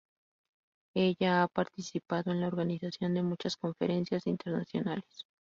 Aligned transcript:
Ella 0.95 1.43
ha 1.43 1.47
participado 1.47 2.31
en 2.31 2.41
la 2.41 2.47
organización 2.47 3.13
de 3.13 3.21
muchas 3.21 3.55
conferencias 3.55 4.25
internacionales. 4.25 5.27